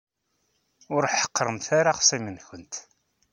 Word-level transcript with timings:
Ur 0.95 1.03
ḥeqqṛemt 1.15 1.67
ara 1.79 1.91
axṣim-nkent. 1.93 2.75